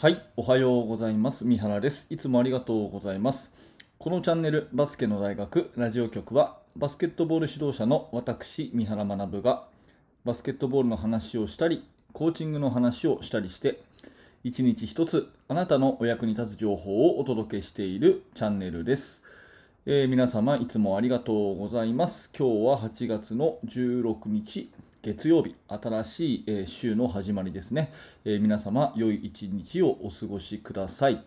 [0.00, 1.44] はい、おはようございます。
[1.44, 2.06] 三原です。
[2.08, 3.52] いつもありがとうございます。
[3.98, 9.68] このチャンネル、バスケの大学ラジオ局は、バスケットボール指導者の私、三原学が、
[10.24, 11.84] バスケットボールの話をしたり、
[12.14, 13.82] コーチングの話をしたりして、
[14.42, 19.22] 一日一つ、あなたのお役に立つ情報をお届けしているチャンネルです。
[19.84, 22.32] えー皆様、いつもありがとうございます。
[22.34, 24.70] 今日は8月の16日、
[25.02, 27.90] 月曜日、新しい、えー週の始まりですね。
[28.26, 31.24] えー皆様、良い一日をお過ごしください。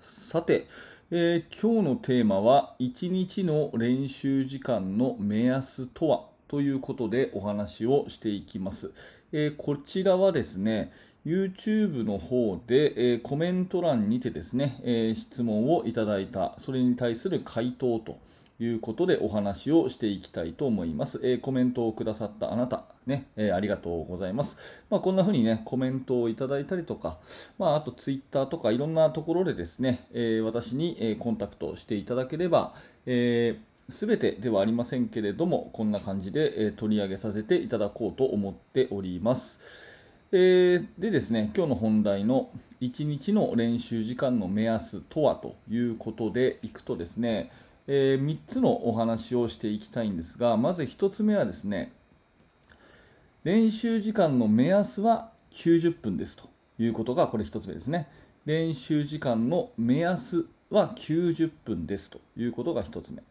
[0.00, 0.66] さて、
[1.10, 8.92] えー今日のテーマは、1日の練習時間の目安とはということでお話をしていきます。
[9.30, 10.90] えーこちらはですね、
[11.26, 18.18] YouTube の方で、えーコメント欄にてですね、えー質問をいただいた、それに対する回答と
[18.58, 21.20] いうことでお話をしていきたいと思います。
[21.22, 24.56] えーコメントをくださったあなた、ね、えーありがとうございます。
[24.88, 27.18] まあ、こんな風にね、コメントをいただいたりとか、
[27.58, 33.58] まあ、あと Twitter とかいろんなところでですね、えー私に、えーコンタクトしていただければ、え
[33.88, 39.60] すべてではありませんけれども、こんな感じで、えー取り上げさせていただこうと思っております。
[40.32, 42.48] えーでですね、今日の本題の
[42.80, 47.50] 1日の練習時間の目安とはということでいくとですね、
[47.86, 51.92] え3つのお話をしていきたいんですが、まず1つ目はですね、
[53.44, 56.48] 練習時間の目安は90分ですと
[56.78, 58.08] いうことがこれ1つ目ですね。
[58.44, 63.22] 練習時間の目安は90分ですということが1つ目。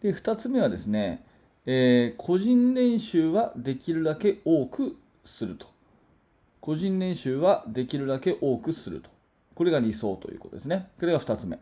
[0.00, 1.24] で、2つ目はですね、
[1.66, 5.68] えー個人練習はできるだけ多くすると。
[6.60, 9.10] 個人練習はできるだけ多くすると。
[9.54, 10.88] これが理想ということですね。
[10.98, 11.58] これが2つ目。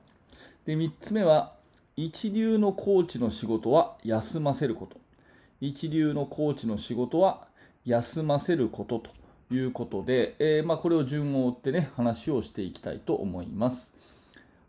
[0.64, 1.54] で、3つ目は、
[2.02, 4.96] 一流のコーチの仕事は休ませること。
[5.60, 7.46] 一流のコーチの仕事は
[7.84, 13.94] 休ませることということで、えーまあ、これを順を追ってね、話をしていきたいと思います。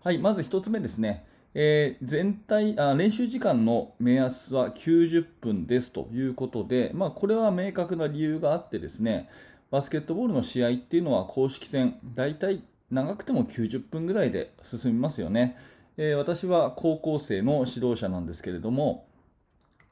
[0.03, 1.25] はい、まず1つ目ですね。
[1.53, 9.29] えー全体あ、練習時間の目安は90分ですということで、まあ、これは明確な理由があってですね、
[9.69, 15.55] バスケットボールの試合っていうのは公式戦、大体長くても90分ぐらいで進みますよね。
[16.03, 19.05] えー私は高校生の指導者なんですけれども、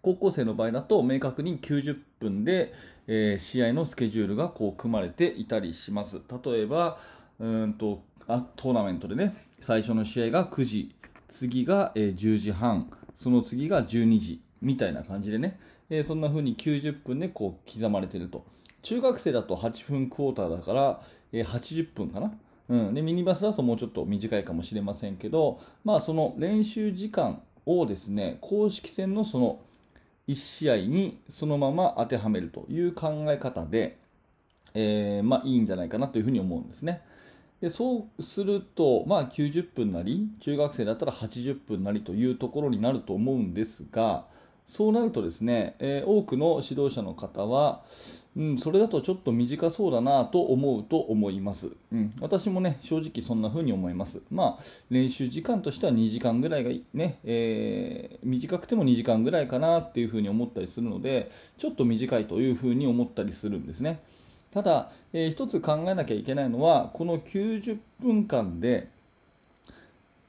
[0.02, 2.74] 高校生の場合だと明確に90分で、
[3.06, 6.20] えー試合のスケジュールがこう組まれていたりします。
[6.44, 6.98] 例えば、
[7.38, 10.96] うんとあトーナメントでね、最初の試合が9時、
[11.30, 15.60] 次が、えー10時半、その次が12時みたいな感じでね、
[15.92, 18.44] えーそんな風に90分でこう刻まれていると。
[18.82, 22.34] 中学生だと8分クォーターだから、えー80分かな。
[22.70, 29.60] うん、でミニバスだともうちょっと短いかもしれませんけど、まあ、その練習時間をですね公式戦のその
[30.28, 33.98] 1試合にそのまま当てはめるという考え方で、
[34.76, 37.02] えーまあ、いいんじゃないかなというふうに思うんですね。
[37.60, 44.26] でそうすると、まあ、90分なり中学生だったら80分なりというところになると思うんですが
[44.70, 47.82] そうなるとですね、え多くの指導者の方は、
[48.38, 54.22] うん、それだとちょっと短そうだなと思うと思います、うん、私もね正直そんな風に思います。
[54.30, 64.02] まあ練習時間としては2時間ぐらいがいね、えー短くても2時間ぐらいかなっていう風に思ったりするのでちょっと短いという風に思ったりするんですね。
[64.54, 68.90] ただ、えー一つ考えなきゃいけないのはこの90分間で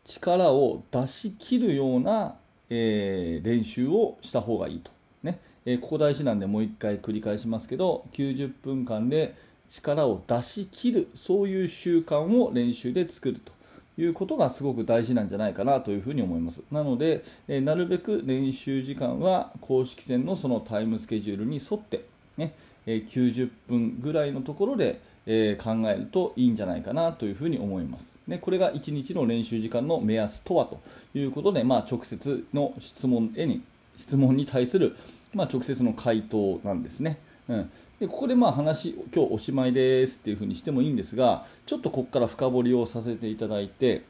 [0.04, 2.36] 力を出し切るような、
[2.70, 4.90] えー練習をした方がいいと、
[5.22, 5.38] ね。
[5.66, 9.34] えーここ大事なんでもう一回繰り返しますけど90分間で
[9.68, 13.52] 力を出し切るそういう習慣を練習で作ると。
[13.98, 16.62] いうことがすごく大事なんじゃないかなというふうに思います。
[16.72, 22.04] なので、えーなるべく練習時間は公式戦のそのタイムスケジュールに沿って、
[22.38, 22.54] ね。
[22.86, 28.18] え90分ぐらいのところで、えー考えるといいんじゃないかなというふに思います。
[28.26, 30.80] ね、これが1日の練習時間の目安とはと
[31.14, 33.62] いうことで、まあ、直接の質問へに
[33.98, 34.96] 質問に対する、
[35.34, 37.18] まあ、直接の回答なんですね。
[37.48, 37.70] うん
[38.00, 44.04] でここでまあ話、今日おしまいですっていうふうにしてもいいんですが、ちょっとここから深掘りをさせていただいて、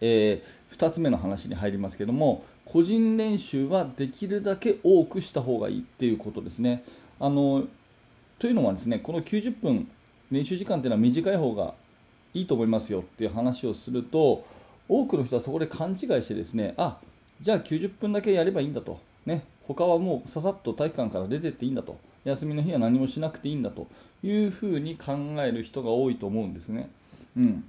[0.00, 0.42] え
[0.72, 6.84] 2つ目の話に入りますけども個人練習はできるだけ多くした方がいいっていうことですね。
[7.18, 7.64] あの
[8.38, 9.88] というのはですねこの90分
[10.30, 11.74] 練習時間っていうのは短い方が
[12.34, 14.44] いいと思いますよっていう話をすると
[14.88, 16.98] 多くの人はそこで勘違いしてですねあ
[17.40, 21.96] じゃあ90分だけやればいいんだと、ね、他はもうささっと体育館から出てっていいんだと。
[22.24, 23.86] 休みの日は何もしなくていいんだと。
[24.22, 26.90] いうふうに考える人が多いと思うんですね。
[27.36, 27.64] うん。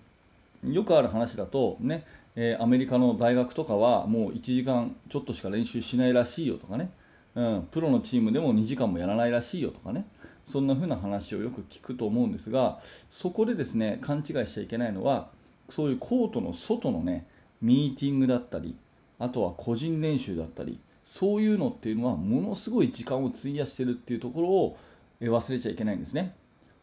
[0.67, 2.05] よくある話だと、ね
[2.35, 6.89] えーアメリカの大学とかはもう1時間ちょっとしか練習しないらしいよとかね、
[7.35, 10.05] うん、プロのチームでも2時間もやらないらしいよとかね、
[10.45, 12.79] そんな風な話をよく聞くと思うんですが
[13.09, 15.29] そこでですね勘違いしちゃいけないのは
[15.69, 17.25] そういうコートの外のね
[17.61, 18.75] ミーティングだったり
[19.19, 24.77] あとは個人練習だったりそういうのっていうのはものすごい時間を費やしてるっていうところを
[25.21, 26.33] 忘れちゃいけないんですね。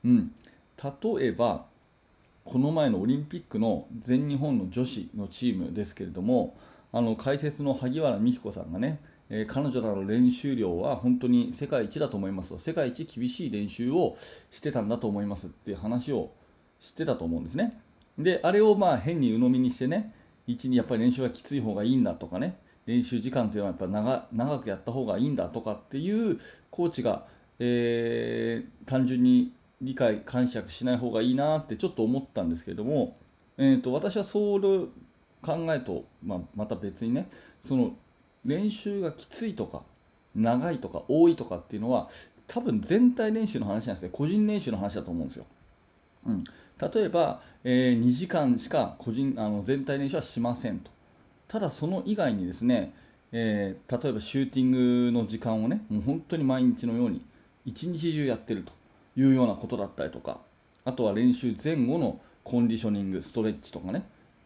[0.05, 0.32] うん、
[0.82, 1.64] 例えば
[2.44, 6.56] この前のオリンピックの全日本の女子のチームですけれども
[6.93, 14.16] あの解説の萩原美希子さんがね、えー、彼女らの練習量は本当に世界一だと思います世界一厳しい練習を
[14.50, 16.32] してたんだと思いますっていう話を
[16.80, 17.80] してたと思うんですね。
[18.19, 20.14] であれをまあ変に鵜呑みにしてね
[20.48, 22.58] 1にやっぱり練習がきつい方がいいんだとかね。
[22.86, 26.40] 練習時間というのはやっぱ長長くやった方がいいんだとかっていう
[26.70, 27.26] コーチが、
[27.58, 29.52] えー、単純に
[29.82, 33.16] 理解解釈しない方がいいなってちょっと思ったんですけれども、
[33.58, 34.88] えーと、私はそういう
[35.42, 37.28] 考えと、まあ、また別にね
[37.60, 37.94] その
[38.48, 39.82] 練習がきついとか
[40.34, 42.08] 長いとか多いとかっていうのは
[42.46, 45.44] 多分全体練習の話じゃなくて個人練習の話だと思うんですよ。
[46.26, 50.90] うん、例えば、えー、2時間しか個人あの全体練習はしませんと
[51.46, 52.92] ただその以外にですね、
[53.32, 57.22] えー、例えばシューティングの時間をねもう本当に毎日のように
[57.64, 58.72] 一日中やってると
[59.16, 60.38] いうようなことだったりとか
[60.84, 64.04] あとは練習前後のコンディショニングストレッチとかね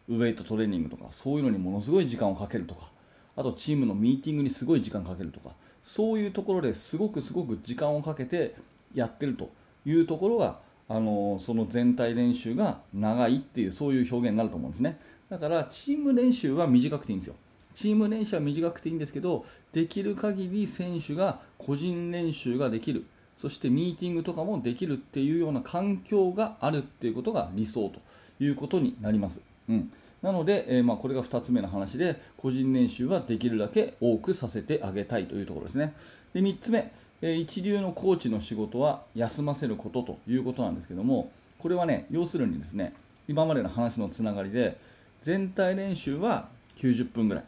[0.09, 2.92] ウェイトトレーニングとかそういうのにものすごい時間をかけるとか
[3.35, 5.51] あとチームのミーティングにすごい時間かけるとか
[5.81, 8.55] そういうところですごくすごく時間をかけて
[8.93, 9.49] やってると
[9.85, 14.99] いうところがあのその全体練習が長いっていうそういう表現になると思うんですね。
[15.29, 17.35] だからチーム練習は短くていいんですよ。
[17.73, 23.05] チーム練習は短くていいんですけどできる限り選手が個人練習ができる。
[23.37, 27.99] そしてミーティングとかもできるっていうような環境があるっていうことが理想と
[28.39, 29.41] いうことになります。
[29.67, 29.91] うん、
[30.23, 35.93] なので、えー、まあ、これが2つ目の話で個人練習はできるだけ多くさせてあげたいというところですね。
[36.33, 36.91] で3つ目、
[37.21, 42.93] えー、一流のコーチの仕事は休ませることということなんですけどもこれはね要するにですね
[43.27, 44.77] 今までの話のつながりで
[45.21, 46.47] 全体練習は
[46.77, 47.43] 90分ぐらい。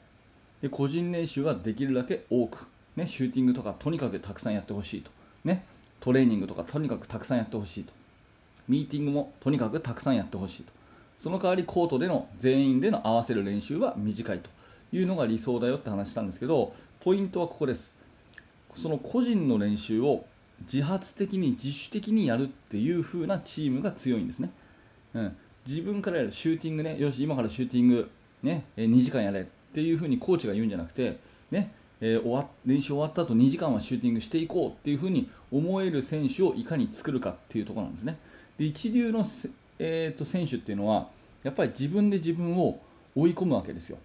[0.62, 5.12] で個人練習はできるだけ多く、ね、シューティングとかとにかくたくさんやってほしいと、
[5.44, 5.63] ね、
[6.01, 7.94] トレーニングとかとにかくたくさんやってほしいと。
[8.68, 10.75] ミーティングもとにかくたくさんやってほしいと。
[11.17, 14.50] その代わりコートでの全員での合わせる練習は短いと
[14.91, 17.95] いうのが理想だよって話したんですけどポイントはここです。
[18.75, 20.25] その個人の練習を
[20.71, 24.51] 自発的に自主的にやるっていう風なチームが強いんですね、
[25.13, 26.97] うん、自分からやるシューティングね。
[27.00, 28.09] よし今からシューティング、
[28.44, 31.17] ね、2時間やれっていう風にコーチが言うんじゃなくて、
[31.51, 31.71] ね、
[32.01, 38.17] えー、終わ練習終わった後2時間はシューティングしていこうっていうふうに思える選手をいかに作るかっていうところなんですね。
[38.57, 39.25] で一流の、
[39.80, 41.07] えーと、選手っていうのは
[41.44, 42.80] やっぱり自分で自分を
[43.16, 43.98] 追い込むわけですよ。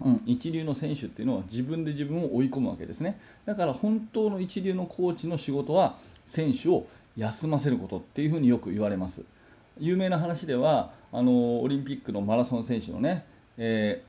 [0.00, 3.18] うん、一流の選手っていうのは自分で自分を追い込むわけですね。
[3.46, 6.86] だから本当の一流のコーチの仕事は選手を
[7.16, 9.24] 休ませることっていうふうによく言われます。
[9.80, 13.24] 有名な話ではあのオリンピックのマラソン選手のね、
[13.56, 14.02] え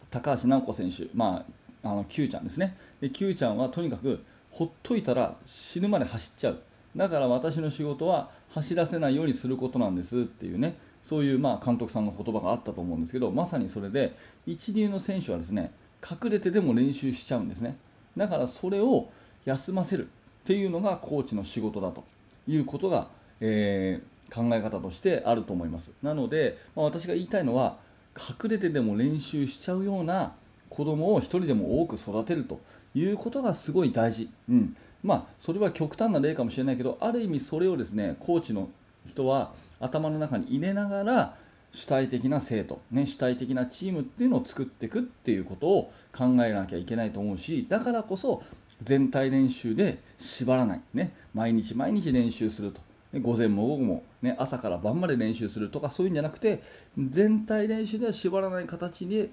[0.00, 1.44] ー、高橋尚子選手、ま
[1.82, 6.60] あ、あの Q ちゃんですねで Q ちゃんはとにかくほっといたら死ぬまで走っちゃう
[6.96, 14.14] だから私の仕事は走らせないようにすることなんですっていうねそういうまあ監督さんの言葉があったと思うんですけどまさにそれで
[14.46, 15.72] 一流の選手はですね
[16.02, 17.76] 隠れてでも練習しちゃうんですね。
[18.16, 19.08] だからそれを
[19.44, 20.08] 休ませるっ
[20.44, 22.04] ていうのがコーチの仕事だと
[22.46, 23.08] いうことが、
[23.40, 25.92] えー、考え方としてあると思います。
[26.02, 27.78] なので、まあ、私が言いたいのは
[28.16, 30.34] 隠れてでも練習しちゃうような
[30.68, 32.60] 子供を1人でも多く育てると
[32.94, 34.76] いうことがすごい大事、うん。
[35.02, 38.68] まあ、それは極端な例かもしれないけどある意味それをですねコーチの
[39.06, 41.36] 人は頭の中に入れながら
[41.72, 48.42] 主体的な生徒、ね、主体的なチームっていうのを作っていくっていうことを考えなきゃいけないと思うしだからこそ
[48.82, 52.80] 全体練習で縛らない、ね、毎日毎日練習すると。
[53.20, 56.62] 午前も午後も、ね、朝から晩まで練習するとかそういうんじゃなくて
[56.96, 59.28] 全体練習では縛らない形で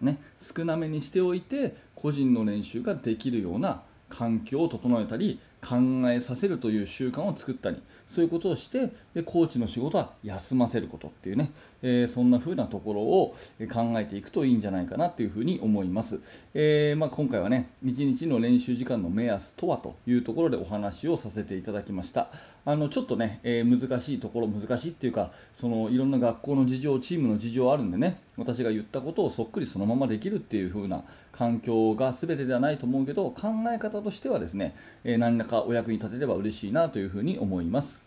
[0.00, 5.76] ね、少なめにしておいて個人の練習ができるような環境を整えたり考
[6.08, 11.50] えさせるという習慣を作ったりそういうことをしてでコーチの仕事は休ませることっていうね、
[11.82, 13.36] えー、そんな風なところを
[13.72, 16.20] 考えていくといいんじゃないかなというふうに思います、
[16.54, 22.28] えー、まあ、今回はね1日の練習時間の目安とはというところでお話をさせていただきました。
[22.64, 31.02] あのちょっとね、えー、難しいところ難しいっていうかそのいろんな学校の事情チームの事情あるんでね私が言ったことをそっくりそのままできるっていう風な
[31.38, 38.04] 環境が全てではないと思うけど考え方としてはですね、え、何らかお役に立てれば嬉しいなというふうに思います。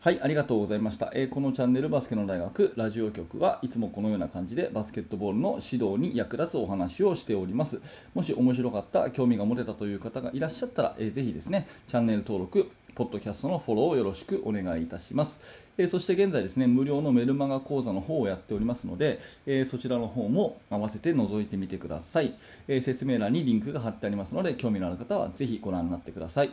[0.00, 1.12] はい、ありがとうございました。
[1.14, 7.80] え、このチャンネルバスケの大学ラジオ局はいつもこのような感じでバスケットボールの指導に役立つお話をしております。
[8.12, 15.40] もし面白かった、興味が持てたという方がいらっしゃったら、えー、ぜひですね、チャンネル登録、ポッドキャストのフォローをよろしくお願いいたします。
[15.76, 22.34] えー、そして現在ですね、無料のメルマガ講座の方をやっておりますので、えー、そちらの方も合わせて覗いてみてください、
[22.66, 26.50] えー、説明欄にリンクが貼ってありますので、興味のある方はぜひご覧になってください。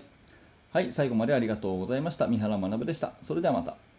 [0.71, 2.27] はい、最後までありがとうございました。
[2.27, 3.13] 三原学でした。
[3.21, 3.94] それではまた。